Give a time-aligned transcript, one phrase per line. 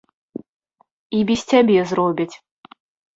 [1.17, 2.31] І без цябе зробяць.